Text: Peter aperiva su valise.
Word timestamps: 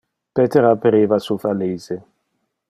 Peter 0.37 0.65
aperiva 0.65 1.19
su 1.19 1.35
valise. 1.43 2.01